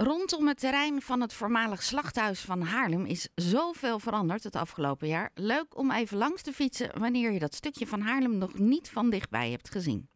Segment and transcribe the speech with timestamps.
[0.00, 5.30] Rondom het terrein van het voormalig slachthuis van Haarlem is zoveel veranderd het afgelopen jaar.
[5.34, 9.10] Leuk om even langs te fietsen wanneer je dat stukje van Haarlem nog niet van
[9.10, 10.08] dichtbij hebt gezien.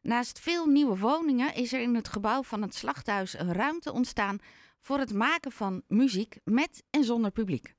[0.00, 4.38] Naast veel nieuwe woningen is er in het gebouw van het slachthuis een ruimte ontstaan
[4.80, 7.74] voor het maken van muziek met en zonder publiek.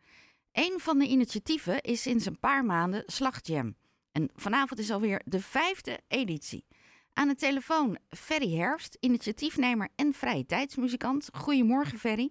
[0.51, 3.75] Een van de initiatieven is sinds een paar maanden Slagjam.
[4.11, 6.65] En vanavond is alweer de vijfde editie.
[7.13, 11.29] Aan de telefoon Ferry Herfst, initiatiefnemer en vrije tijdsmuzikant.
[11.33, 12.29] Goedemorgen Ferry.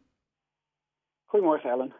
[1.24, 1.92] Goedemorgen Ellen.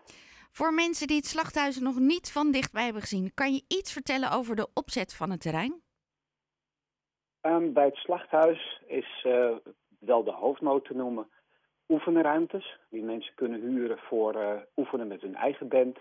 [0.51, 4.33] Voor mensen die het slachthuis nog niet van dichtbij hebben gezien, kan je iets vertellen
[4.33, 5.83] over de opzet van het terrein?
[7.43, 9.57] Um, bij het slachthuis is uh,
[9.99, 11.31] wel de hoofdmoot te noemen
[11.89, 15.99] oefenruimtes die mensen kunnen huren voor uh, oefenen met hun eigen band.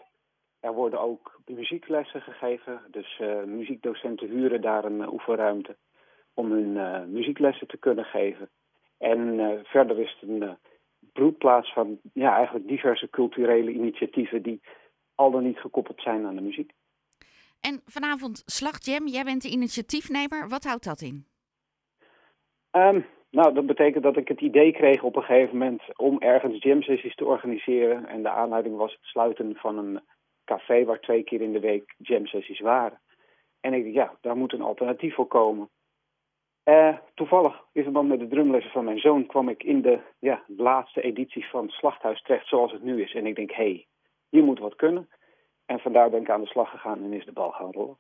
[0.60, 5.78] Er worden ook muzieklessen gegeven, dus uh, muziekdocenten huren daar een oefenruimte
[6.34, 8.50] om hun uh, muzieklessen te kunnen geven.
[8.98, 10.52] En uh, verder is het een uh,
[11.14, 14.62] broedplaats van ja, eigenlijk diverse culturele initiatieven die
[15.16, 16.72] al dan niet gekoppeld zijn aan de muziek.
[17.60, 20.50] En vanavond Slagjam, jij bent de initiatiefnemer.
[20.50, 21.26] Wat houdt dat in?
[22.72, 26.64] Um, nou, dat betekent dat ik het idee kreeg op een gegeven moment om ergens
[26.64, 28.06] jam sessies te organiseren.
[28.06, 30.02] En de aanleiding was het sluiten van een
[30.46, 33.00] café waar twee keer in de week jam sessies waren.
[33.60, 35.70] En ik dacht, ja, daar moet een alternatief voor komen.
[36.66, 40.44] Uh, toevallig in verband met de drumlessen van mijn zoon kwam ik in de ja,
[40.48, 43.14] laatste editie van Slachthuis terecht zoals het nu is.
[43.14, 43.88] En ik denk, hé, hey,
[44.30, 45.10] hier moet wat kunnen.
[45.66, 47.98] En vandaar ben ik aan de slag gegaan en is de bal gaan rollen.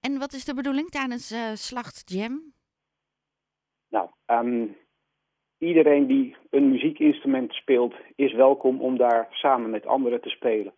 [0.00, 2.52] En wat is de bedoeling tijdens uh, Slacht Jam?
[3.88, 4.76] Nou, um,
[5.58, 10.74] iedereen die een muziekinstrument speelt is welkom om daar samen met anderen te spelen.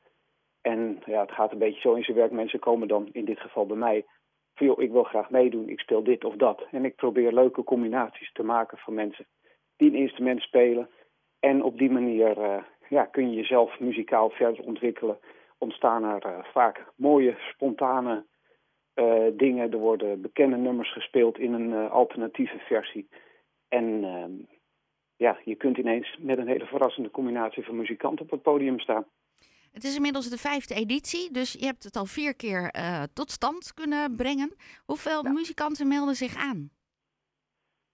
[0.60, 2.30] En ja, het gaat een beetje zo in zijn werk.
[2.30, 4.04] Mensen komen dan in dit geval bij mij
[4.66, 6.66] van ik wil graag meedoen, ik speel dit of dat.
[6.70, 9.26] En ik probeer leuke combinaties te maken van mensen
[9.76, 10.88] die een instrument spelen.
[11.40, 15.18] En op die manier uh, ja, kun je jezelf muzikaal verder ontwikkelen.
[15.58, 18.24] Ontstaan er uh, vaak mooie, spontane
[18.94, 19.72] uh, dingen.
[19.72, 23.08] Er worden bekende nummers gespeeld in een alternatieve versie.
[23.68, 24.32] En ehm,
[25.16, 29.06] ja, je kunt ineens met een hele verrassende combinatie van muzikanten op het podium staan.
[29.72, 33.30] Het is inmiddels de vijfde editie, dus je hebt het al vier keer uh, tot
[33.30, 34.56] stand kunnen brengen.
[34.84, 35.30] Hoeveel ja.
[35.30, 36.70] muzikanten melden zich aan?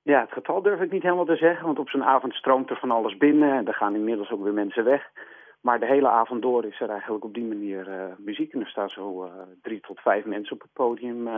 [0.02, 2.78] Ja, het getal durf ik niet helemaal te zeggen, want op zo'n avond stroomt er
[2.78, 5.10] van alles binnen en er gaan inmiddels ook weer mensen weg.
[5.60, 8.68] Maar de hele avond door is er eigenlijk op die manier uh, muziek en er
[8.68, 9.32] staan zo uh,
[9.62, 11.28] drie tot vijf mensen op het podium.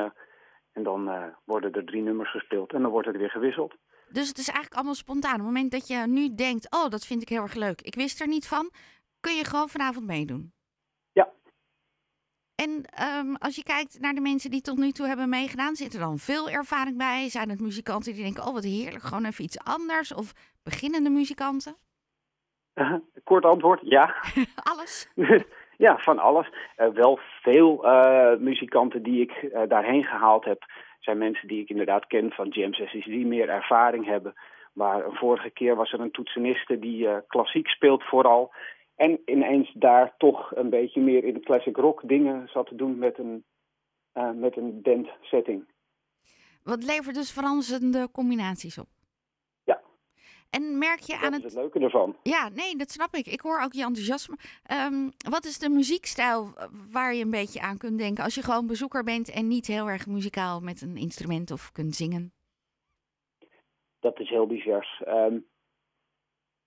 [0.72, 1.10] en dan
[1.44, 3.74] worden er drie nummers gespeeld en dan wordt het weer gewisseld.
[4.08, 5.32] Dus het is eigenlijk allemaal spontaan.
[5.32, 7.80] Op het moment dat je nu denkt, oh, dat vind ik heel erg leuk.
[7.80, 8.70] Ik wist er niet van,
[9.26, 10.52] kun je gewoon vanavond meedoen.
[11.12, 11.28] Ja.
[12.54, 12.70] En
[13.18, 16.00] um, als je kijkt naar de mensen die tot nu toe hebben meegedaan, zit er
[16.00, 17.28] dan veel ervaring bij?
[17.28, 20.14] Zijn het muzikanten die denken, oh wat heerlijk, gewoon even iets anders?
[20.14, 20.32] Of
[20.64, 21.76] beginnende muzikanten?
[22.74, 22.94] Uh,
[23.24, 24.14] kort antwoord, ja.
[24.70, 25.10] alles?
[25.86, 26.48] ja, van alles.
[26.78, 30.64] Uh, wel veel uh, muzikanten die ik daarheen gehaald heb,
[31.00, 34.34] zijn mensen die ik inderdaad ken van jam sessies, die meer ervaring hebben.
[34.72, 38.52] Maar een vorige keer was er een toetseniste die klassiek speelt vooral.
[38.96, 42.98] En ineens daar toch een beetje meer in de classic rock dingen zat te doen
[42.98, 43.44] met een,
[44.14, 45.68] uh, met een band setting.
[46.62, 48.88] Wat levert dus veranderende combinaties op?
[49.64, 49.82] Ja.
[50.50, 51.42] En merk je dat aan het...
[51.42, 51.52] het...
[51.52, 52.16] het leuke ervan.
[52.22, 53.26] Ja, nee, dat snap ik.
[53.26, 54.36] Ik hoor ook je enthousiasme.
[54.86, 56.54] Um, wat is de muziekstijl
[56.92, 59.88] waar je een beetje aan kunt denken als je gewoon bezoeker bent en niet heel
[59.88, 62.32] erg muzikaal met een instrument of kunt zingen?
[64.00, 65.02] Dat is heel divers.
[65.08, 65.46] Um,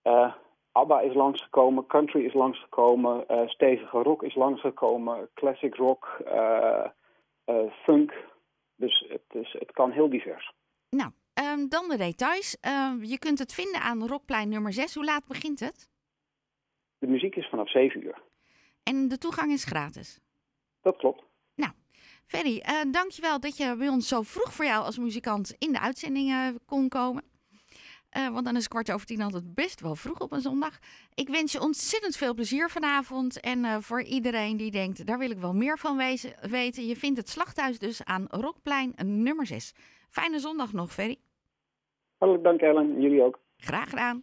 [0.03, 0.35] uh,
[0.71, 6.85] ABBA is langsgekomen, country is langsgekomen, uh, stevige rock is langsgekomen, classic rock, uh,
[7.45, 8.13] uh, funk.
[8.75, 10.53] Dus het, is, het kan heel divers.
[10.89, 12.57] Nou, um, dan de details.
[12.67, 14.95] Uh, je kunt het vinden aan Rockplein nummer 6.
[14.95, 15.89] Hoe laat begint het?
[16.97, 18.21] De muziek is vanaf 7 uur.
[18.83, 20.19] En de toegang is gratis?
[20.81, 21.23] Dat klopt.
[21.55, 21.71] Nou,
[22.25, 26.59] Ferry, dankjewel dat je bij ons zo vroeg voor jou als muzikant in de uitzending
[26.65, 27.23] kon komen.
[28.17, 30.79] Uh, want dan is kwart over tien altijd best wel vroeg op een zondag.
[31.13, 33.39] Ik wens je ontzettend veel plezier vanavond.
[33.39, 36.85] En uh, voor iedereen die denkt, daar wil ik wel meer van wezen, weten.
[36.85, 39.73] Je vindt het slachthuis dus aan Rockplein nummer 6.
[40.09, 41.17] Fijne zondag nog, Ferry.
[42.17, 43.01] Hartelijk dank, Ellen.
[43.01, 43.39] Jullie ook.
[43.57, 44.21] Graag gedaan.